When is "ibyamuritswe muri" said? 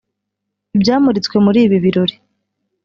0.75-1.59